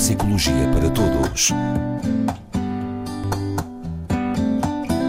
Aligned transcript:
Psicologia 0.00 0.66
para 0.72 0.88
Todos. 0.88 1.50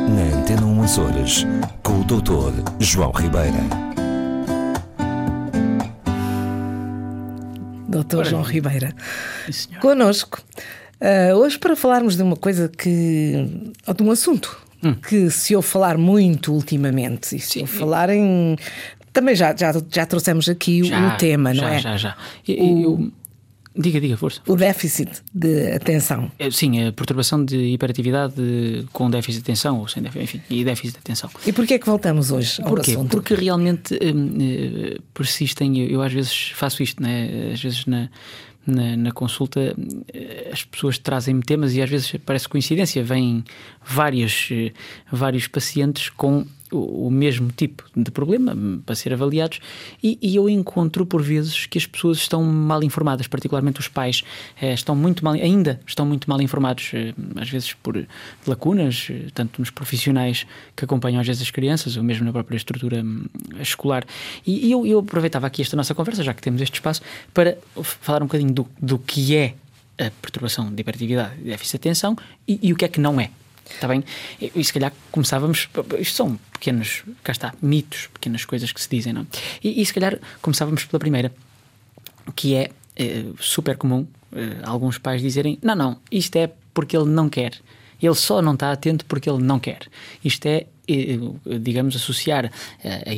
Na 0.10 0.38
Antena 0.38 0.66
1 0.66 0.84
Açores, 0.84 1.48
com 1.82 2.02
o 2.02 2.04
Dr. 2.04 2.62
João 2.78 3.12
Ribeira. 3.12 3.58
Dr. 7.88 8.26
João 8.26 8.42
Ribeira. 8.42 8.94
Conosco. 9.79 10.44
Uh, 11.00 11.36
hoje 11.37 11.58
para 11.58 11.78
falarmos 11.78 12.18
de 12.18 12.23
uma 12.23 12.36
coisa 12.36 12.68
que. 12.68 13.72
ou 13.87 13.94
de 13.94 14.04
um 14.04 14.12
assunto 14.12 14.62
hum. 14.83 14.94
que 14.96 15.32
se 15.32 15.55
ouve 15.55 15.69
falar 15.69 15.97
muito 15.97 16.52
ultimamente. 16.52 17.38
E 17.38 17.40
se 17.40 17.62
ouve 17.62 17.72
falar 17.72 18.10
em. 18.10 18.58
Também 19.14 19.36
já, 19.36 19.55
já, 19.55 19.72
já 19.90 20.05
trouxemos 20.05 20.50
aqui 20.50 20.84
já, 20.84 21.16
o 21.16 21.18
tema, 21.18 21.54
já, 21.54 21.62
não 21.62 21.70
é? 21.70 21.80
Já, 21.80 21.96
já, 21.96 22.16
já. 22.46 22.62
O... 22.62 23.21
Diga, 23.76 24.02
diga, 24.02 24.18
força. 24.18 24.42
O 24.48 24.56
déficit 24.56 25.24
de 25.34 25.72
atenção. 25.72 26.30
É, 26.38 26.52
sim, 26.52 26.88
a 26.88 26.92
perturbação 26.92 27.44
de 27.44 27.56
hiperatividade 27.58 28.36
com 28.92 29.10
déficit 29.10 29.42
de 29.42 29.52
atenção, 29.52 29.80
ou 29.80 29.88
sem 29.88 30.04
déficit, 30.04 30.24
enfim, 30.24 30.42
e 30.50 30.64
déficit 30.66 30.94
de 30.94 31.00
atenção. 31.00 31.30
E 31.46 31.54
porquê 31.54 31.76
é 31.76 31.80
que 31.80 31.86
voltamos 31.86 32.32
hoje 32.32 32.62
ao 32.62 32.70
Porquê? 32.70 32.92
assunto? 32.92 33.10
Porque 33.12 33.34
realmente 33.34 33.94
hum, 33.94 34.38
eh, 34.42 34.98
persistem, 35.14 35.80
eu, 35.80 35.90
eu, 35.90 36.02
às 36.02 36.12
vezes 36.12 36.52
faço 36.54 36.84
isto, 36.84 37.02
né? 37.02 37.52
às 37.54 37.62
vezes 37.62 37.86
na, 37.86 38.10
na, 38.68 38.98
na, 38.98 39.12
consulta 39.12 39.74
eh, 40.14 40.50
as 40.52 40.66
pessoas 40.66 40.98
trazem-me 40.98 41.42
temas 41.42 41.74
e 41.74 41.82
às 41.82 41.90
vezes 41.90 42.14
parece 42.26 42.50
coincidência, 42.50 43.02
vêm 43.04 43.44
várias, 43.86 44.50
eh, 44.52 44.74
vários 45.10 45.48
pacientes 45.48 46.10
com 46.10 46.46
o, 46.72 47.10
mesmo 47.12 47.52
tipo 47.52 47.84
de 47.96 48.10
problema 48.10 48.56
para 48.86 48.96
ser 48.96 49.14
avaliados 49.14 49.60
e, 50.02 50.18
e, 50.22 50.36
eu 50.36 50.50
encontro 50.50 51.05
por 51.05 51.22
vezes 51.22 51.66
que 51.66 51.78
as 51.78 51.86
pessoas 51.86 52.18
estão 52.18 52.44
mal 52.44 52.84
informadas, 52.84 53.28
particularmente 53.28 53.80
os 53.80 53.88
pais 53.88 54.24
eh, 54.60 54.74
estão 54.74 54.96
muito 54.96 55.24
mal, 55.24 55.34
ainda 55.34 55.80
estão 55.86 56.05
muito 56.05 56.30
mal 56.30 56.41
informados, 56.41 56.91
eh, 56.94 57.13
às 57.36 57.50
vezes 57.50 57.74
por 57.74 58.05
lacunas, 58.48 59.08
eh, 59.10 59.28
tanto 59.34 59.60
nos 59.60 59.70
profissionais 59.70 60.48
que 60.76 60.86
acompanham 60.86 61.20
às 61.20 61.28
vezes 61.28 61.41
as 61.41 61.52
crianças 61.52 61.98
ou 61.98 62.04
mesmo 62.04 62.26
na 62.26 62.32
própria 62.32 62.55
estrutura 62.55 63.02
hum, 63.04 63.26
escolar. 63.60 64.06
E, 64.45 64.67
e 64.67 64.72
eu, 64.72 64.85
eu, 64.85 65.00
aproveitava 65.00 65.47
aqui 65.47 65.61
esta 65.61 65.75
nossa 65.75 65.94
conversa, 65.94 66.23
já 66.23 66.33
que 66.33 66.41
temos 66.41 66.61
este 66.61 66.75
espaço, 66.75 67.02
para 67.33 67.58
falar 67.83 68.22
um 68.23 68.28
bocadinho 68.28 68.53
do, 68.53 68.67
do 68.81 68.97
que 68.97 69.35
é 69.35 69.56
a 70.00 70.09
perturbação 70.22 70.73
de 70.73 70.81
hiperatividade 70.81 71.33
e 71.41 71.45
déficit 71.45 71.73
de 71.73 71.78
atenção 71.89 72.16
e, 72.47 72.59
e 72.61 72.73
o 72.73 72.75
que 72.75 72.85
é 72.85 72.88
que 72.88 73.00
não 73.00 73.19
é. 73.19 73.30
Está 73.69 73.87
bem? 73.87 74.03
E, 74.39 74.51
e 74.55 74.63
se 74.63 74.73
calhar 74.73 74.93
começávamos. 75.11 75.69
Isto 75.99 76.15
são 76.15 76.39
pequenos, 76.53 77.03
cá 77.23 77.31
está, 77.31 77.53
mitos, 77.61 78.07
pequenas 78.13 78.45
coisas 78.45 78.71
que 78.71 78.81
se 78.81 78.89
dizem, 78.89 79.13
não? 79.13 79.25
E, 79.63 79.81
e 79.81 79.85
se 79.85 79.93
calhar 79.93 80.19
começávamos 80.41 80.85
pela 80.85 80.99
primeira, 80.99 81.31
que 82.35 82.55
é, 82.55 82.71
é 82.95 83.25
super 83.39 83.77
comum 83.77 84.05
é, 84.33 84.57
alguns 84.63 84.97
pais 84.97 85.21
dizerem: 85.21 85.57
não, 85.61 85.75
não, 85.75 85.97
isto 86.11 86.35
é 86.35 86.51
porque 86.73 86.95
ele 86.95 87.09
não 87.09 87.29
quer. 87.29 87.53
Ele 88.01 88.15
só 88.15 88.41
não 88.41 88.53
está 88.53 88.71
atento 88.71 89.05
porque 89.05 89.29
ele 89.29 89.43
não 89.43 89.59
quer. 89.59 89.87
Isto 90.23 90.47
é 90.47 90.65
digamos, 91.59 91.95
associar 91.95 92.52
a 92.84 93.14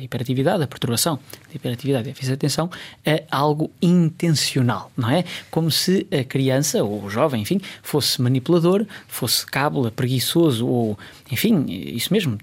hiperatividade, 0.00 0.62
a 0.62 0.66
perturbação 0.66 1.16
da 1.48 1.54
hiperatividade 1.54 2.08
e 2.08 2.30
a 2.30 2.34
atenção 2.34 2.70
a 3.06 3.36
algo 3.36 3.70
intencional, 3.80 4.90
não 4.96 5.10
é? 5.10 5.24
Como 5.50 5.70
se 5.70 6.06
a 6.10 6.24
criança 6.24 6.82
ou 6.82 7.04
o 7.04 7.10
jovem, 7.10 7.42
enfim, 7.42 7.60
fosse 7.82 8.20
manipulador, 8.20 8.86
fosse 9.06 9.44
cábula, 9.46 9.90
preguiçoso 9.90 10.66
ou, 10.66 10.98
enfim, 11.30 11.64
isso 11.68 12.12
mesmo, 12.12 12.38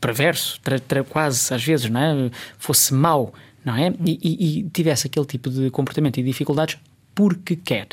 perverso, 0.00 0.60
quase 1.08 1.52
às 1.52 1.64
vezes, 1.64 1.88
não 1.90 2.00
é? 2.00 2.30
Fosse 2.58 2.94
mau, 2.94 3.32
não 3.64 3.76
é? 3.76 3.92
E, 4.04 4.18
e, 4.22 4.58
e 4.60 4.62
tivesse 4.70 5.06
aquele 5.06 5.26
tipo 5.26 5.50
de 5.50 5.70
comportamento 5.70 6.18
e 6.18 6.22
dificuldades 6.22 6.78
porque 7.14 7.56
quer. 7.56 7.88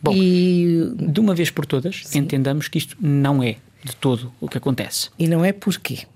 Bom, 0.00 0.12
e... 0.14 0.92
de 0.96 1.20
uma 1.20 1.34
vez 1.34 1.50
por 1.50 1.66
todas, 1.66 2.02
Sim. 2.04 2.20
entendamos 2.20 2.68
que 2.68 2.78
isto 2.78 2.96
não 3.00 3.42
é 3.42 3.56
de 3.82 3.94
todo 3.96 4.32
o 4.40 4.48
que 4.48 4.58
acontece. 4.58 5.10
E 5.18 5.26
não 5.26 5.44
é 5.44 5.52
porquê. 5.52 6.06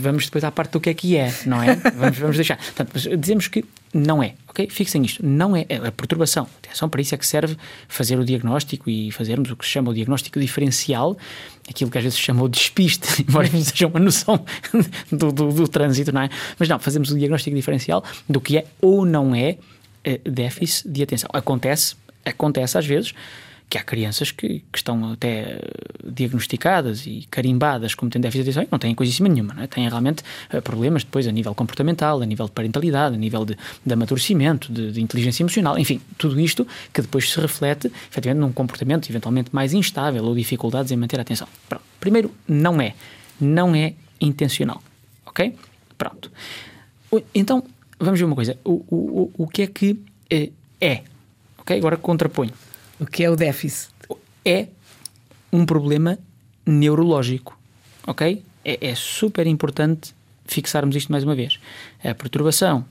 Vamos 0.00 0.24
depois 0.24 0.42
à 0.42 0.50
parte 0.50 0.72
do 0.72 0.80
que 0.80 0.90
é 0.90 0.94
que 0.94 1.16
é, 1.16 1.32
não 1.46 1.62
é? 1.62 1.76
vamos, 1.94 2.18
vamos 2.18 2.36
deixar. 2.36 2.56
Portanto, 2.56 2.98
dizemos 3.16 3.46
que 3.46 3.64
não 3.94 4.22
é, 4.22 4.34
ok? 4.48 4.68
Fixem 4.68 5.02
isto. 5.04 5.24
Não 5.24 5.54
é, 5.54 5.66
é 5.68 5.76
a 5.76 5.92
perturbação. 5.92 6.48
Atenção, 6.64 6.88
para 6.88 7.00
isso 7.00 7.14
é 7.14 7.18
que 7.18 7.26
serve 7.26 7.56
fazer 7.86 8.18
o 8.18 8.24
diagnóstico 8.24 8.90
e 8.90 9.10
fazermos 9.12 9.50
o 9.50 9.56
que 9.56 9.64
se 9.64 9.70
chama 9.70 9.90
o 9.90 9.94
diagnóstico 9.94 10.40
diferencial, 10.40 11.16
aquilo 11.68 11.90
que 11.90 11.98
às 11.98 12.04
vezes 12.04 12.18
se 12.18 12.24
chama 12.24 12.42
o 12.42 12.48
despiste, 12.48 13.22
embora 13.28 13.46
seja 13.62 13.86
uma 13.86 14.00
noção 14.00 14.44
do, 15.12 15.30
do, 15.30 15.52
do, 15.52 15.68
trânsito, 15.68 16.10
não 16.10 16.22
é? 16.22 16.30
Mas 16.58 16.68
não, 16.68 16.78
fazemos 16.78 17.10
o 17.10 17.18
diagnóstico 17.18 17.54
diferencial 17.54 18.02
do 18.28 18.40
que 18.40 18.58
é 18.58 18.64
ou 18.80 19.04
não 19.04 19.34
é 19.34 19.58
eh, 20.04 20.20
déficit 20.24 20.88
de 20.88 21.02
atenção. 21.02 21.30
Acontece, 21.32 21.94
acontece 22.24 22.76
às 22.76 22.86
vezes 22.86 23.14
que 23.72 23.78
há 23.78 23.82
crianças 23.82 24.30
que, 24.30 24.62
que, 24.70 24.76
estão 24.76 25.12
até 25.12 25.58
diagnosticadas 26.04 27.06
e 27.06 27.26
carimbadas 27.30 27.94
como 27.94 28.10
têm 28.10 28.20
déficit 28.20 28.44
de 28.44 28.50
atenção 28.50 28.64
e 28.64 28.68
não 28.70 28.78
têm 28.78 28.94
coisíssima 28.94 29.30
nenhuma, 29.30 29.54
não 29.54 29.62
é? 29.62 29.66
têm 29.66 29.88
realmente 29.88 30.22
uh, 30.52 30.60
problemas 30.60 31.04
depois 31.04 31.26
a 31.26 31.32
nível 31.32 31.54
comportamental, 31.54 32.20
a 32.20 32.26
nível 32.26 32.44
de 32.44 32.52
parentalidade, 32.52 33.14
a 33.14 33.18
nível 33.18 33.46
de, 33.46 33.56
de 33.82 33.94
amadurecimento, 33.94 34.70
de, 34.70 34.92
de, 34.92 35.00
inteligência 35.00 35.42
emocional, 35.42 35.78
enfim, 35.78 36.02
tudo 36.18 36.38
isto 36.38 36.68
que 36.92 37.00
depois 37.00 37.30
se 37.32 37.40
reflete 37.40 37.90
efetivamente 38.10 38.42
num 38.42 38.52
comportamento 38.52 39.08
eventualmente 39.08 39.48
mais 39.54 39.72
instável 39.72 40.22
ou 40.22 40.34
dificuldades 40.34 40.92
em 40.92 40.96
manter 40.98 41.18
a 41.18 41.22
atenção. 41.22 41.48
Pronto. 41.66 41.82
Primeiro, 41.98 42.30
não 42.46 42.78
é. 42.78 42.94
Não 43.40 43.74
é 43.74 43.94
intencional. 44.20 44.82
Ok? 45.24 45.56
Pronto. 45.96 46.30
Então, 47.34 47.64
vamos 47.98 48.20
ver 48.20 48.26
uma 48.26 48.36
coisa. 48.36 48.54
O, 48.62 48.84
o, 48.90 49.32
o 49.38 49.48
que 49.48 49.62
é 49.62 49.66
que 49.66 49.98
eh, 50.28 50.50
é? 50.78 51.04
Ok? 51.56 51.78
Agora 51.78 51.96
contraponho. 51.96 52.52
O 52.98 53.06
que 53.06 53.24
é 53.24 53.30
o 53.30 53.36
déficit? 53.36 53.92
É 54.44 54.68
um 55.52 55.66
problema 55.66 56.18
neurológico, 56.64 57.58
ok? 58.06 58.44
É, 58.64 58.88
é 58.88 58.94
super 58.94 59.46
importante 59.46 60.14
fixarmos 60.44 60.96
isto 60.96 61.10
mais 61.10 61.24
uma 61.24 61.34
vez. 61.34 61.58
A 62.02 62.14
perturbação 62.14 62.84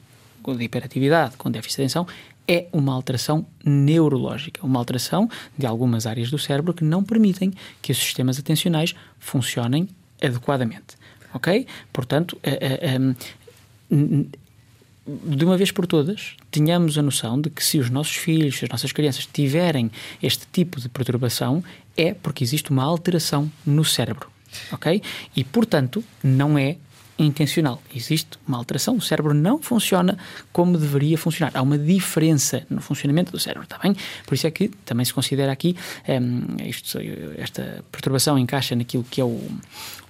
de 0.45 0.63
hiperatividade 0.63 1.38
com 1.38 1.51
déficit 1.51 1.78
de 1.78 1.81
atenção 1.84 2.07
é 2.47 2.67
uma 2.73 2.94
alteração 2.94 3.45
neurológica, 3.63 4.66
uma 4.66 4.79
alteração 4.79 5.29
de 5.57 5.66
algumas 5.66 6.06
áreas 6.06 6.31
do 6.31 6.38
cérebro 6.38 6.73
que 6.73 6.83
não 6.83 7.03
permitem 7.03 7.53
que 7.81 7.91
os 7.91 7.97
sistemas 7.97 8.39
atencionais 8.39 8.95
funcionem 9.19 9.88
adequadamente. 10.22 10.97
Ok? 11.33 11.66
Portanto, 11.94 12.38
de 15.06 15.44
uma 15.44 15.57
vez 15.57 15.72
por 15.72 15.88
todas, 15.88 16.35
tenhamos 16.51 16.97
a 16.97 17.01
noção 17.01 17.39
de 17.39 17.50
que 17.50 17.63
se 17.63 17.79
os 17.79 17.89
nossos 17.89 18.16
filhos, 18.16 18.57
se 18.57 18.66
as 18.66 18.72
nossas 18.72 18.91
crianças 18.91 19.25
tiverem 19.25 19.89
este 20.22 20.45
tipo 20.51 20.79
de 20.79 20.88
perturbação, 20.88 21.63
é 21.97 22.13
porque 22.13 22.44
existe 22.44 22.69
uma 22.69 22.84
alteração 22.84 23.51
no 23.66 23.84
cérebro, 23.84 24.29
ok? 24.72 25.01
E, 25.35 25.44
portanto, 25.44 26.03
não 26.23 26.57
é 26.57 26.78
intencional. 27.23 27.81
Existe 27.95 28.37
uma 28.47 28.57
alteração, 28.57 28.95
o 28.95 29.01
cérebro 29.01 29.33
não 29.33 29.61
funciona 29.61 30.17
como 30.51 30.77
deveria 30.77 31.17
funcionar. 31.17 31.51
Há 31.55 31.61
uma 31.61 31.77
diferença 31.77 32.65
no 32.69 32.81
funcionamento 32.81 33.31
do 33.31 33.39
cérebro, 33.39 33.63
está 33.63 33.77
bem? 33.77 33.95
Por 34.25 34.33
isso 34.33 34.47
é 34.47 34.51
que 34.51 34.69
também 34.85 35.05
se 35.05 35.13
considera 35.13 35.51
aqui, 35.51 35.75
um, 36.07 36.63
isto, 36.65 36.97
esta 37.37 37.83
perturbação 37.91 38.37
encaixa 38.37 38.75
naquilo 38.75 39.03
que 39.03 39.21
é 39.21 39.23
o, 39.23 39.39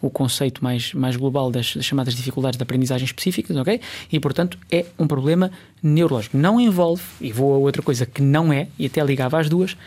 o 0.01 0.09
conceito 0.09 0.63
mais, 0.63 0.93
mais 0.93 1.15
global 1.15 1.51
das, 1.51 1.75
das, 1.75 1.85
chamadas 1.85 2.15
dificuldades 2.15 2.57
de 2.57 2.63
aprendizagem 2.63 3.05
específicas, 3.05 3.55
ok? 3.57 3.79
E, 4.11 4.19
portanto, 4.19 4.57
é 4.71 4.85
um 4.97 5.07
problema 5.07 5.51
neurológico. 5.81 6.37
Não 6.37 6.59
envolve, 6.59 7.03
e 7.19 7.31
vou 7.31 7.53
a 7.53 7.57
outra 7.57 7.81
coisa 7.81 8.05
que 8.05 8.21
não 8.21 8.51
é, 8.51 8.67
e 8.77 8.85
até 8.85 9.03
ligava 9.03 9.39
às 9.39 9.49
duas, 9.49 9.77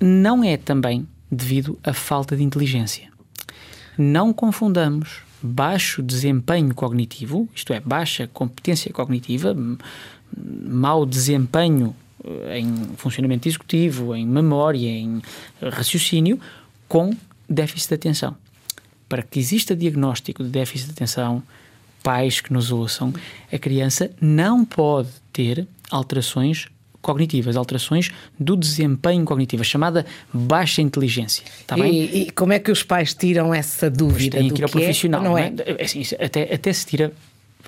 não 0.00 0.42
é 0.42 0.56
também 0.56 1.06
devido 1.30 1.78
à 1.82 1.92
falta 1.92 2.36
de 2.36 2.42
inteligência. 2.42 3.08
Não 3.96 4.32
confundamos 4.32 5.22
baixo 5.44 6.02
desempenho 6.02 6.74
cognitivo, 6.74 7.46
isto 7.54 7.72
é, 7.74 7.80
baixa 7.80 8.26
competência 8.26 8.90
cognitiva, 8.92 9.54
mau 10.34 11.04
desempenho 11.04 11.94
eh, 12.24 12.60
em 12.60 12.74
funcionamento 12.96 13.46
executivo, 13.46 14.14
em 14.14 14.26
memória, 14.26 14.88
em 14.88 15.20
raciocínio, 15.60 16.40
com 16.88 17.10
déficit 17.48 17.90
de 17.90 17.94
atenção. 17.94 18.36
Para 19.06 19.22
que 19.22 19.38
exista 19.38 19.76
diagnóstico 19.76 20.42
de 20.42 20.48
déficit 20.48 20.86
de 20.86 20.92
atenção, 20.92 21.42
pais 22.02 22.40
que 22.40 22.52
nos 22.52 22.72
ouçam, 22.72 23.12
a 23.52 23.58
criança 23.58 24.10
não 24.20 24.64
pode 24.64 25.10
ter 25.30 25.68
alterações 25.90 26.68
cognitivas, 27.04 27.56
alterações 27.56 28.10
do 28.40 28.56
desempenho 28.56 29.24
cognitivo, 29.24 29.62
a 29.62 29.64
chamada 29.64 30.06
baixa 30.32 30.80
inteligência. 30.80 31.44
Está 31.60 31.76
bem? 31.76 31.92
E, 31.92 32.22
e, 32.22 32.30
como 32.30 32.52
é 32.52 32.58
que 32.58 32.72
os 32.72 32.82
pais 32.82 33.12
tiram 33.12 33.54
essa 33.54 33.90
dúvida? 33.90 34.38
Tem 34.38 34.48
que 34.48 34.60
ir 34.60 34.64
ao 34.64 34.70
profissional, 34.70 35.20
é, 35.20 35.24
não 35.24 35.38
é? 35.38 35.52
é? 35.58 35.76
é 35.78 35.84
assim, 35.84 36.02
até, 36.18 36.54
até 36.54 36.72
se 36.72 36.86
tira 36.86 37.12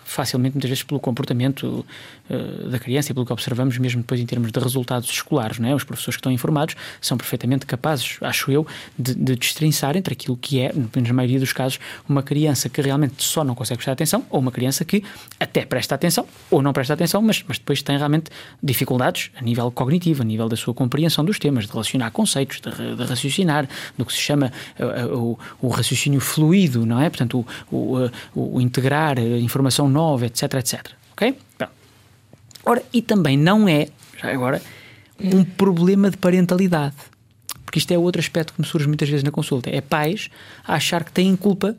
facilmente, 0.04 0.54
muitas 0.54 0.68
vezes, 0.68 0.82
pelo 0.84 1.00
comportamento 1.00 1.84
uh, 2.30 2.68
da 2.68 2.78
criança 2.78 3.12
e 3.12 3.14
pelo 3.14 3.26
que 3.26 3.32
observamos, 3.32 3.78
mesmo 3.78 4.00
depois 4.00 4.20
em 4.20 4.26
termos 4.26 4.50
de 4.50 4.58
resultados 4.58 5.10
escolares. 5.10 5.58
Não 5.58 5.68
é? 5.68 5.74
Os 5.74 5.84
professores 5.84 6.16
que 6.16 6.20
estão 6.20 6.32
informados 6.32 6.74
são 7.00 7.16
perfeitamente 7.16 7.66
capazes, 7.66 8.18
acho 8.20 8.50
eu, 8.50 8.66
de, 8.98 9.14
de 9.14 9.36
destrinçar 9.36 9.96
entre 9.96 10.12
aquilo 10.12 10.36
que 10.36 10.60
é, 10.60 10.72
na 10.74 11.12
maioria 11.12 11.38
dos 11.38 11.52
casos, 11.52 11.78
uma 12.08 12.22
criança 12.22 12.68
que 12.68 12.80
realmente 12.80 13.22
só 13.22 13.44
não 13.44 13.54
consegue 13.54 13.78
prestar 13.78 13.92
atenção 13.92 14.24
ou 14.30 14.40
uma 14.40 14.50
criança 14.50 14.84
que 14.84 15.02
até 15.38 15.64
presta 15.64 15.94
atenção 15.94 16.26
ou 16.50 16.62
não 16.62 16.72
presta 16.72 16.94
atenção, 16.94 17.22
mas, 17.22 17.44
mas 17.46 17.58
depois 17.58 17.82
tem 17.82 17.96
realmente 17.96 18.30
dificuldades 18.62 19.30
a 19.36 19.42
nível 19.42 19.70
cognitivo, 19.70 20.22
a 20.22 20.24
nível 20.24 20.48
da 20.48 20.56
sua 20.56 20.74
compreensão 20.74 21.24
dos 21.24 21.38
temas, 21.38 21.66
de 21.66 21.72
relacionar 21.72 22.10
conceitos, 22.10 22.60
de, 22.60 22.96
de 22.96 23.04
raciocinar, 23.04 23.68
do 23.96 24.04
que 24.04 24.12
se 24.12 24.20
chama 24.20 24.52
uh, 24.78 25.16
o, 25.16 25.38
o, 25.60 25.68
raciocínio 25.68 26.20
fluido, 26.20 26.86
não 26.86 27.00
é? 27.00 27.08
Portanto, 27.08 27.46
o, 27.70 28.10
o, 28.34 28.56
o 28.56 28.60
integrar 28.60 29.18
informação 29.18 29.85
nova, 29.88 30.26
etc, 30.26 30.54
etc. 30.54 30.90
Ok? 31.12 31.36
Bom. 31.58 31.66
Ora, 32.64 32.82
e 32.92 33.00
também 33.00 33.36
não 33.36 33.68
é, 33.68 33.88
já 34.20 34.32
agora, 34.32 34.60
um 35.20 35.44
problema 35.44 36.10
de 36.10 36.16
parentalidade. 36.16 36.96
Porque 37.64 37.78
isto 37.78 37.92
é 37.92 37.98
outro 37.98 38.20
aspecto 38.20 38.52
que 38.52 38.60
me 38.60 38.66
surge 38.66 38.86
muitas 38.86 39.08
vezes 39.08 39.22
na 39.22 39.30
consulta. 39.30 39.70
É 39.70 39.80
pais 39.80 40.30
a 40.64 40.74
achar 40.74 41.04
que 41.04 41.12
têm 41.12 41.34
culpa 41.36 41.76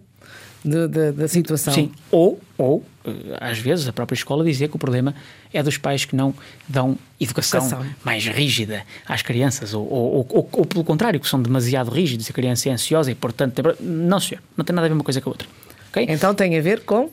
de, 0.63 0.87
de, 0.87 1.11
da 1.11 1.27
situação. 1.27 1.73
Sim, 1.73 1.91
ou, 2.11 2.39
ou 2.57 2.83
eh, 3.05 3.11
às 3.39 3.57
vezes 3.57 3.87
a 3.87 3.93
própria 3.93 4.15
escola 4.15 4.43
dizer 4.43 4.67
que 4.67 4.75
o 4.75 4.79
problema 4.79 5.15
é 5.53 5.63
dos 5.63 5.77
pais 5.77 6.03
que 6.03 6.15
não 6.15 6.33
dão 6.67 6.97
educação, 7.19 7.65
educação. 7.65 7.85
mais 8.03 8.25
rígida 8.25 8.83
às 9.07 9.21
crianças, 9.21 9.73
ou, 9.73 9.87
ou, 9.89 10.27
ou, 10.29 10.49
ou, 10.51 10.65
pelo 10.65 10.83
contrário, 10.83 11.19
que 11.19 11.27
são 11.27 11.41
demasiado 11.41 11.89
rígidos, 11.89 12.29
a 12.29 12.33
criança 12.33 12.69
é 12.69 12.71
ansiosa 12.73 13.11
e 13.11 13.15
portanto. 13.15 13.61
Não, 13.79 14.19
senhor, 14.19 14.41
não 14.55 14.65
tem 14.65 14.75
nada 14.75 14.87
a 14.87 14.89
ver 14.89 14.95
uma 14.95 15.03
coisa 15.03 15.21
com 15.21 15.29
a 15.29 15.33
outra. 15.33 15.47
Okay? 15.89 16.05
Então 16.09 16.33
tem 16.35 16.57
a 16.57 16.61
ver 16.61 16.81
com? 16.81 17.09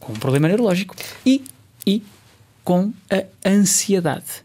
Com 0.00 0.12
um 0.12 0.16
problema 0.16 0.48
neurológico 0.48 0.96
e, 1.24 1.44
e 1.86 2.02
com 2.64 2.92
a 3.10 3.48
ansiedade. 3.48 4.44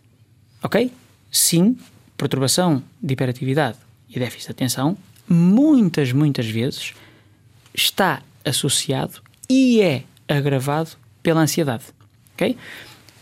Ok? 0.61 0.91
Sim, 1.31 1.77
perturbação 2.17 2.83
de 3.01 3.13
hiperatividade 3.13 3.77
e 4.09 4.19
déficit 4.19 4.47
de 4.47 4.51
atenção, 4.51 4.97
muitas, 5.27 6.11
muitas 6.11 6.45
vezes 6.45 6.93
está 7.73 8.21
associado 8.43 9.21
e 9.49 9.81
é 9.81 10.03
agravado 10.27 10.91
pela 11.21 11.41
ansiedade. 11.41 11.83
Ok? 12.33 12.57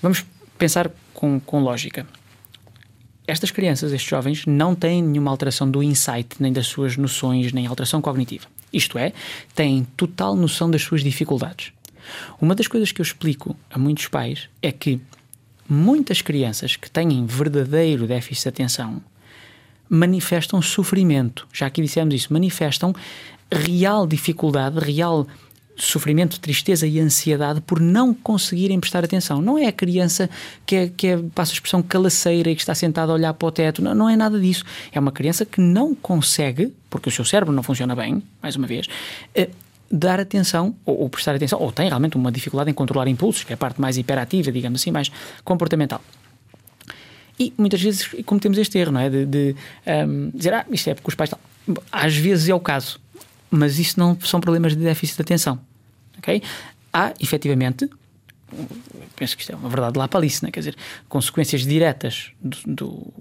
Vamos 0.02 0.26
pensar 0.58 0.92
com, 1.14 1.40
com 1.40 1.62
lógica. 1.62 2.06
Estas 3.26 3.52
crianças, 3.52 3.94
estes 3.94 4.10
jovens, 4.10 4.46
não 4.46 4.76
têm 4.76 5.02
nenhuma 5.02 5.32
alteração 5.32 5.70
do 5.70 5.82
insight, 5.82 6.36
nem 6.40 6.52
das 6.52 6.68
suas 6.68 6.98
noções, 6.98 7.54
nem 7.54 7.66
alteração 7.66 8.02
cognitiva. 8.02 8.48
Isto 8.72 8.98
é, 8.98 9.14
têm 9.56 9.88
total 9.96 10.36
noção 10.36 10.70
das 10.70 10.82
suas 10.82 11.02
dificuldades. 11.04 11.72
Uma 12.40 12.56
das 12.56 12.68
coisas 12.68 12.92
que 12.92 13.02
eu 13.02 13.04
explico 13.04 13.56
a 13.70 13.78
muitos 13.78 14.08
pais 14.08 14.50
é 14.62 14.72
que 14.72 15.00
muitas 15.68 16.22
crianças 16.22 16.76
que 16.76 16.90
têm 16.90 17.26
verdadeiro 17.26 18.08
déficit 18.08 18.44
de 18.44 18.50
atenção 18.50 19.02
manifestam 19.90 20.62
sofrimento. 20.62 21.48
Já 21.54 21.68
aqui 21.68 21.82
dissemos 21.82 22.14
isso, 22.16 22.34
manifestam 22.34 22.94
real 23.52 24.08
dificuldade, 24.08 24.80
real 24.80 25.28
sofrimento, 25.76 26.40
tristeza 26.40 26.86
e 26.86 27.00
ansiedade 27.00 27.62
por 27.62 27.80
não 27.80 28.14
conseguirem 28.14 28.80
prestar 28.80 29.04
atenção. 29.04 29.42
Não 29.42 29.58
é 29.58 29.68
a 29.68 29.72
criança 29.72 30.30
que 30.66 30.76
é, 30.76 30.88
que 30.90 31.08
é 31.08 31.18
passa 31.18 31.52
a 31.52 31.56
expressão, 31.56 31.82
calaceira 31.82 32.50
e 32.50 32.56
que 32.56 32.62
está 32.62 32.76
sentada 32.76 33.12
a 33.12 33.16
olhar 33.16 33.34
para 33.34 33.48
o 33.48 33.52
teto. 33.52 33.82
Não, 33.82 33.94
não 33.96 34.10
é 34.10 34.16
nada 34.16 34.40
disso. 34.40 34.64
É 34.92 35.00
uma 35.00 35.12
criança 35.12 35.46
que 35.46 35.60
não 35.60 35.96
consegue, 35.96 36.74
porque 36.90 37.10
o 37.10 37.12
seu 37.12 37.26
cérebro 37.26 37.54
não 37.54 37.64
funciona 37.64 37.96
bem, 37.96 38.22
mais 38.42 38.56
uma 38.56 38.68
vez, 38.68 38.88
eh, 39.34 39.50
dar 39.94 40.20
atenção 40.20 40.76
ou, 40.86 41.02
ou, 41.02 41.10
prestar 41.10 41.36
atenção, 41.36 41.60
ou 41.60 41.72
tem 41.72 41.88
realmente 41.88 42.18
uma 42.18 42.32
dificuldade 42.32 42.70
em 42.70 42.74
controlar 42.74 43.08
impulsos, 43.08 43.44
que 43.44 43.54
é 43.54 43.56
a 43.56 43.58
parte 43.58 43.80
mais 43.80 43.98
hiperativa, 43.98 44.52
digamos 44.52 44.82
assim, 44.82 44.92
mais 44.92 45.12
comportamental. 45.44 46.02
E 47.40 47.54
muitas 47.58 47.82
vezes 47.82 48.10
cometemos 48.26 48.58
este 48.58 48.78
erro, 48.78 48.92
não 48.92 49.00
é? 49.00 49.10
De, 49.10 49.26
de 49.26 49.56
um, 49.88 50.32
dizer, 50.34 50.54
ah, 50.54 50.66
isto 50.70 50.90
é 50.90 50.94
porque 50.94 51.10
os 51.10 51.16
pais 51.16 51.32
estão. 51.32 51.40
Às 51.92 52.16
vezes 52.16 52.50
é 52.50 52.54
o 52.54 52.60
caso 52.60 53.00
mas 53.54 53.78
isso 53.78 54.00
não 54.00 54.20
são 54.20 54.42
problemas 54.42 54.76
de 54.76 54.84
déficit 54.84 55.16
de 55.16 55.22
atenção. 55.22 55.60
ok? 56.18 56.42
Há, 56.92 57.14
efetivamente, 57.20 57.88
penso 59.16 59.36
que 59.36 59.44
isto 59.44 59.52
é 59.52 59.56
uma 59.56 59.70
verdade 59.70 59.98
lá 59.98 60.08
para 60.08 60.20
Alice, 60.20 60.44
né? 60.44 60.50
quer 60.50 60.60
dizer, 60.62 60.76
consequências 61.08 61.62
diretas 61.62 62.32
do, 62.42 62.58
do, 62.66 63.14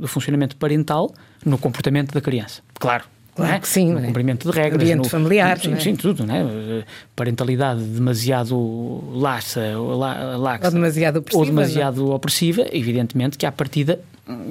do, 0.00 0.08
funcionamento 0.08 0.56
parental 0.56 1.12
no 1.44 1.58
comportamento 1.58 2.12
da 2.12 2.20
criança. 2.20 2.62
Claro. 2.74 3.04
Claro 3.34 3.54
é? 3.54 3.58
que 3.58 3.68
sim. 3.68 3.92
No 3.92 4.00
né? 4.00 4.06
cumprimento 4.08 4.50
de 4.50 4.56
regras. 4.56 4.82
Ambiente 4.82 5.04
no, 5.04 5.08
familiar. 5.08 5.58
Sim, 5.58 5.68
né? 5.70 5.80
sim, 5.80 5.96
tudo, 5.96 6.26
né? 6.26 6.84
Parentalidade 7.14 7.80
demasiado 7.82 9.02
laxa, 9.12 9.60
laxa 10.38 10.66
ou 10.66 10.72
demasiado 10.72 11.18
opressiva. 11.18 11.40
Ou 11.40 11.46
demasiado 11.46 12.04
não? 12.04 12.10
opressiva, 12.10 12.66
evidentemente 12.72 13.38
que 13.38 13.46
à 13.46 13.52
partida 13.52 14.00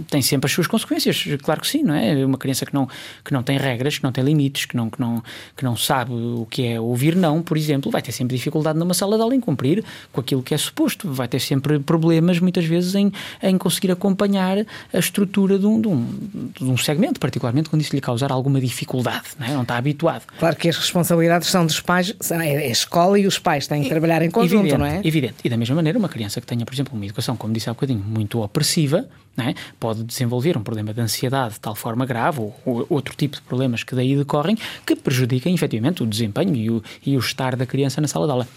tem 0.10 0.22
sempre 0.22 0.48
as 0.48 0.52
suas 0.52 0.68
consequências, 0.68 1.26
claro 1.42 1.62
que 1.62 1.68
sim, 1.68 1.84
não 1.84 1.94
é? 1.94 2.26
Uma 2.26 2.38
criança 2.38 2.66
que 2.66 2.74
não, 2.74 2.88
que 3.24 3.34
não 3.34 3.44
tem 3.44 3.58
regras, 3.58 3.98
que 3.98 4.04
não 4.04 4.12
tem 4.12 4.24
limites, 4.24 4.66
que 4.66 4.76
não, 4.76 4.90
que, 4.90 5.00
não, 5.00 5.24
que 5.56 5.64
não 5.64 5.76
sabe 5.76 6.12
o 6.12 6.48
que 6.50 6.66
é 6.66 6.80
ouvir 6.80 7.16
não, 7.16 7.42
por 7.42 7.58
exemplo, 7.58 7.92
vai 7.92 8.02
ter 8.02 8.12
sempre 8.12 8.36
dificuldade 8.36 8.78
numa 8.78 8.94
sala 8.94 9.16
de 9.16 9.22
aula 9.22 9.36
em 9.36 9.40
cumprir 9.40 9.84
com 10.12 10.22
aquilo 10.22 10.42
que 10.44 10.54
é 10.54 10.58
suposto, 10.58 11.12
vai 11.12 11.28
ter 11.28 11.40
sempre 11.40 11.80
problemas, 11.80 12.40
muitas 12.40 12.66
vezes, 12.66 12.96
em, 12.96 13.12
em 13.42 13.58
conseguir 13.58 13.92
acompanhar 13.92 14.58
a 14.94 14.98
estrutura 14.98 15.58
de 15.58 15.66
um, 15.66 15.82
de, 15.82 15.88
um, 15.88 16.52
de 16.60 16.66
um 16.66 16.78
segmento, 16.78 17.20
particularmente 17.20 17.70
quando 17.70 17.82
isso 17.82 17.96
lhe 17.96 18.02
causar 18.02 18.32
alguma 18.32 18.60
dificuldade, 18.60 19.30
não, 19.40 19.48
é? 19.48 19.54
não 19.54 19.62
está 19.64 19.78
habituado. 19.78 20.24
Claro 20.38 20.56
que 20.56 20.70
as 20.70 20.78
responsabilidades 20.78 21.48
são 21.50 21.66
dos 21.66 21.80
pais, 21.80 22.14
é 22.32 22.58
a 22.58 22.68
escola 22.68 23.20
e 23.20 23.28
os 23.28 23.40
pais 23.40 23.68
têm 23.68 23.84
que 23.84 23.90
trabalhar 23.90 24.22
em 24.22 24.32
conjunto, 24.32 24.62
evidente, 24.62 24.78
não 24.78 24.86
é? 24.86 25.02
Evidente. 25.04 25.36
E 25.44 25.50
da 25.50 25.58
mesma 25.58 25.76
maneira, 25.76 25.98
uma 25.98 26.10
criança 26.10 26.42
que 26.42 26.48
tenha, 26.48 26.66
por 26.66 26.74
exemplo, 26.74 26.94
uma 26.96 27.06
educação, 27.06 27.36
como 27.36 27.54
disse 27.54 27.70
há 27.70 27.74
bocadinho, 27.74 28.04
muito 28.04 28.42
opressiva, 28.42 29.08
é? 29.40 29.54
Pode 29.80 30.04
desenvolver 30.04 30.58
um 30.58 30.64
problema 30.64 30.94
de 30.94 31.02
ansiedade 31.02 31.56
de 31.56 31.60
tal 31.60 31.76
forma 31.76 32.06
grave 32.06 32.40
ou, 32.40 32.56
ou, 32.66 32.86
outro 32.90 33.16
tipo 33.16 33.36
de 33.36 33.42
problemas 33.42 33.84
que 33.84 33.96
daí 33.96 34.16
decorrem 34.16 34.58
que 34.86 34.96
prejudicam 34.96 35.54
efetivamente 35.54 36.04
o 36.04 36.06
desempenho 36.06 36.56
e 36.56 36.70
o, 36.70 36.84
e 37.06 37.18
o 37.18 37.20
estar 37.20 37.56
da 37.56 37.66
criança 37.66 38.00
na 38.00 38.08
sala 38.08 38.26
de 38.26 38.32
aula. 38.32 38.48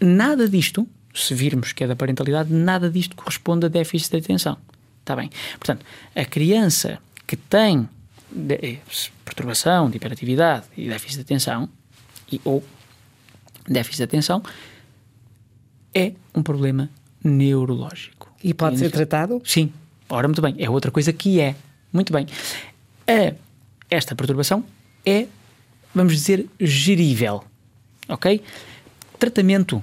Nada 0.00 0.48
disto, 0.48 0.86
se 1.14 1.34
virmos 1.34 1.72
que 1.72 1.84
é 1.84 1.86
da 1.86 1.96
parentalidade, 1.96 2.52
nada 2.52 2.90
disto 2.90 3.16
corresponde 3.16 3.66
a 3.66 3.68
déficit 3.68 4.12
de 4.12 4.18
atenção. 4.18 4.56
Está 5.00 5.16
bem? 5.16 5.30
Portanto, 5.58 5.84
a 6.14 6.24
criança 6.24 6.98
que 7.26 7.36
tem 7.36 7.88
de, 8.30 8.54
eh, 8.54 8.78
perturbação 9.24 9.88
de 9.90 9.96
hiperatividade 9.96 10.66
e 10.76 10.88
déficit 10.88 11.16
de 11.16 11.22
atenção, 11.22 11.68
e, 12.30 12.40
ou 12.44 12.62
déficit 13.66 13.98
de 13.98 14.04
atenção, 14.04 14.42
é 15.94 16.12
um 16.34 16.42
problema 16.42 16.90
neurológico. 17.24 18.32
E 18.42 18.54
pode 18.54 18.78
ser 18.78 18.90
tratado? 18.90 19.42
Sim, 19.44 19.72
Ora, 20.08 20.26
muito 20.26 20.42
bem, 20.42 20.54
é 20.58 20.68
outra 20.68 20.90
coisa 20.90 21.12
que 21.12 21.40
é. 21.40 21.54
Muito 21.92 22.12
bem. 22.12 22.26
A, 23.06 23.34
esta 23.90 24.14
perturbação 24.14 24.64
é, 25.04 25.26
vamos 25.94 26.12
dizer, 26.12 26.46
gerível. 26.60 27.44
Ok? 28.08 28.42
Tratamento 29.18 29.82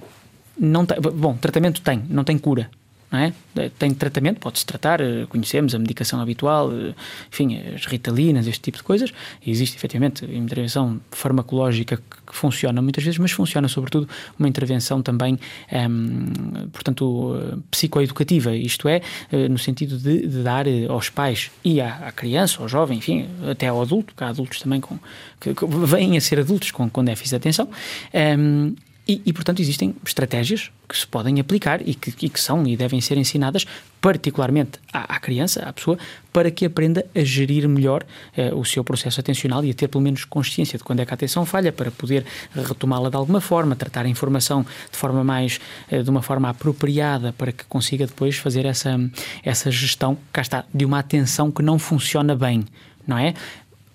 não 0.57 0.85
tem. 0.85 0.99
Bom, 0.99 1.35
tratamento 1.35 1.81
tem, 1.81 2.03
não 2.09 2.23
tem 2.23 2.37
cura 2.37 2.69
é? 3.11 3.33
Tem 3.77 3.93
tratamento, 3.93 4.39
pode-se 4.39 4.65
tratar, 4.65 4.99
eh, 4.99 5.25
conhecemos 5.29 5.73
a 5.75 5.79
medicação 5.79 6.19
habitual, 6.19 6.71
eh, 6.71 6.93
enfim, 7.31 7.57
as 7.73 7.85
ritalinas, 7.85 8.47
este 8.47 8.61
tipo 8.61 8.77
de 8.77 8.83
coisas. 8.83 9.13
Existe 9.45 9.77
efetivamente 9.77 10.25
intervenção 10.25 10.99
farmacológica 11.11 11.97
que 11.97 12.35
funciona 12.35 12.81
muitas 12.81 13.03
vezes, 13.03 13.19
mas 13.19 13.31
funciona 13.31 13.67
sobretudo 13.67 14.09
uma 14.37 14.47
intervenção 14.49 15.01
também, 15.01 15.39
ehm, 15.71 16.67
portanto, 16.73 17.35
eh, 17.35 17.57
psicoeducativa, 17.71 18.55
isto 18.55 18.87
é, 18.89 19.01
no 19.49 19.57
sentido 19.57 19.97
de, 19.97 20.27
de 20.27 20.43
dar 20.43 20.65
aos 20.89 21.09
pais 21.09 21.51
e 21.63 21.79
à, 21.79 22.07
à, 22.07 22.11
criança, 22.11 22.61
ao 22.61 22.67
jovem, 22.67 22.97
enfim, 22.97 23.27
até 23.49 23.67
ao 23.67 23.81
adulto, 23.81 24.13
que 24.15 24.23
há 24.23 24.29
adultos 24.29 24.59
também 24.59 24.81
com, 24.81 24.97
que, 25.39 25.53
que 25.53 25.65
vêm 25.65 26.17
a 26.17 26.21
ser 26.21 26.39
adultos 26.39 26.71
com, 26.71 26.89
com 26.89 27.03
déficit 27.03 27.31
de 27.31 27.35
atenção, 27.35 27.69
ehm, 28.13 28.73
e, 29.07 29.21
e, 29.23 29.33
portanto, 29.33 29.61
existem 29.61 29.95
estratégias 30.03 30.71
que 30.89 30.97
se 30.97 31.05
podem 31.05 31.39
aplicar 31.39 31.79
e 31.87 31.93
que, 31.93 32.25
e 32.25 32.29
que 32.29 32.39
são 32.39 32.65
e 32.65 32.75
devem 32.75 32.99
ser 32.99 33.17
ensinadas, 33.17 33.65
particularmente 34.01 34.79
à, 34.91 35.15
à, 35.15 35.19
criança, 35.19 35.61
à 35.63 35.71
pessoa, 35.71 35.97
para 36.33 36.49
que 36.49 36.65
aprenda 36.65 37.05
a 37.13 37.23
gerir 37.23 37.69
melhor 37.69 38.03
eh, 38.35 38.51
o 38.53 38.65
seu 38.65 38.83
processo 38.83 39.19
atencional 39.19 39.63
e 39.63 39.69
a 39.69 39.73
ter 39.75 39.87
pelo 39.89 40.03
menos 40.03 40.25
consciência 40.25 40.77
de 40.77 40.83
quando 40.83 41.01
é 41.01 41.05
que 41.05 41.11
a 41.11 41.13
atenção 41.13 41.45
falha, 41.45 41.71
para 41.71 41.91
poder 41.91 42.25
retomá-la 42.55 43.09
de 43.09 43.15
alguma 43.15 43.39
forma, 43.39 43.75
tratar 43.75 44.05
a 44.05 44.09
informação 44.09 44.65
de 44.91 44.97
forma 44.97 45.23
mais, 45.23 45.59
eh, 45.89 46.01
de 46.01 46.09
uma 46.09 46.23
forma 46.23 46.49
apropriada, 46.49 47.31
para 47.33 47.51
que 47.51 47.63
consiga 47.65 48.07
depois 48.07 48.37
fazer 48.37 48.65
essa, 48.65 48.99
essa 49.43 49.69
gestão, 49.69 50.17
cá 50.33 50.41
está, 50.41 50.65
de 50.73 50.83
uma 50.83 50.97
atenção 50.97 51.51
que 51.51 51.61
não 51.61 51.77
funciona 51.77 52.35
bem, 52.35 52.65
não 53.07 53.19
é? 53.19 53.35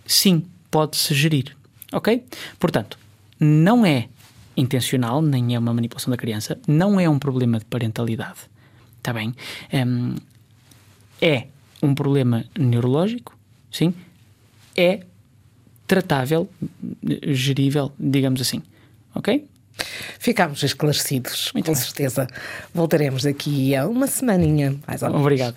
Sim, 0.07 0.45
pode-se 0.71 1.13
gerir, 1.15 1.57
ok? 1.93 2.25
Portanto, 2.61 2.97
não 3.41 3.85
é 3.85 4.09
intencional, 4.61 5.21
nem 5.23 5.55
é 5.55 5.59
uma 5.59 5.73
manipulação 5.75 6.11
da 6.11 6.17
criança, 6.17 6.59
não 6.69 7.01
é 7.01 7.09
um 7.09 7.19
problema 7.19 7.59
de 7.59 7.65
parentalidade. 7.65 8.39
Está 8.99 9.13
bem? 9.13 9.35
Um, 9.73 10.15
é 11.21 11.47
um 11.83 11.95
problema 11.95 12.45
neurológico, 12.59 13.37
sim, 13.71 13.95
é 14.77 15.01
tratável, 15.87 16.49
gerível, 17.27 17.93
digamos 17.99 18.41
assim. 18.41 18.63
Ok? 19.15 19.47
ficámos 20.19 20.63
esclarecidos, 20.63 21.51
Muito 21.55 21.67
com 21.67 21.73
bem. 21.73 21.83
certeza. 21.83 22.29
Voltaremos 22.75 23.23
daqui 23.23 23.75
a 23.75 23.89
uma 23.89 24.07
semaninha, 24.07 24.77
mais 24.87 25.03
ou 25.03 25.09
menos. 25.09 25.23
Obrigado. 25.23 25.57